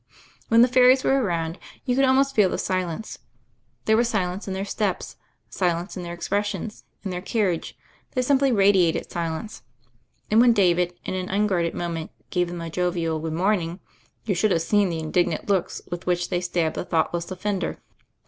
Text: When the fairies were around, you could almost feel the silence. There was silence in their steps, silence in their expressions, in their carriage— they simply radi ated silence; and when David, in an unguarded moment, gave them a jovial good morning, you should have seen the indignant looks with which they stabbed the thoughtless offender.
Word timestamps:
When 0.47 0.63
the 0.63 0.67
fairies 0.67 1.03
were 1.03 1.21
around, 1.21 1.59
you 1.85 1.95
could 1.95 2.05
almost 2.05 2.33
feel 2.33 2.49
the 2.49 2.57
silence. 2.57 3.19
There 3.85 3.95
was 3.95 4.09
silence 4.09 4.47
in 4.47 4.55
their 4.55 4.65
steps, 4.65 5.15
silence 5.47 5.95
in 5.95 6.01
their 6.01 6.15
expressions, 6.15 6.85
in 7.03 7.11
their 7.11 7.21
carriage— 7.21 7.77
they 8.15 8.23
simply 8.23 8.49
radi 8.51 8.87
ated 8.87 9.11
silence; 9.11 9.61
and 10.31 10.41
when 10.41 10.53
David, 10.53 10.95
in 11.05 11.13
an 11.13 11.29
unguarded 11.29 11.75
moment, 11.75 12.09
gave 12.31 12.47
them 12.47 12.61
a 12.61 12.69
jovial 12.71 13.19
good 13.19 13.33
morning, 13.33 13.79
you 14.25 14.33
should 14.33 14.49
have 14.49 14.63
seen 14.63 14.89
the 14.89 14.97
indignant 14.97 15.47
looks 15.49 15.83
with 15.91 16.07
which 16.07 16.29
they 16.31 16.41
stabbed 16.41 16.73
the 16.77 16.83
thoughtless 16.83 17.29
offender. 17.29 17.77